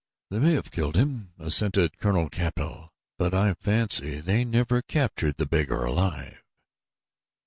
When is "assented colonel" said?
1.37-2.27